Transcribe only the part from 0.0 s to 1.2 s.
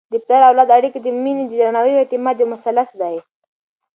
د پلار او اولاد اړیکه د